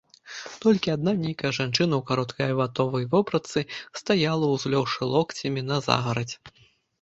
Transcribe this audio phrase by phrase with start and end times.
[0.63, 3.59] Толькі адна нейкая жанчына ў кароткай ватовай вопратцы
[4.01, 6.35] стаяла, узлёгшы локцямі на загарадзь.